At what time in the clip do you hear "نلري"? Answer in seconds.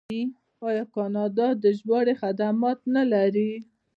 2.95-3.51